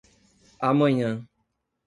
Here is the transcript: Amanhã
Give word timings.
Amanhã 0.59 1.29